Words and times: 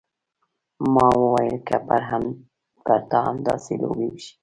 ما 0.93 1.07
وويل 1.21 1.55
که 1.67 1.77
پر 1.87 2.99
تا 3.09 3.17
همداسې 3.27 3.73
لوبې 3.81 4.07
وشي. 4.09 4.33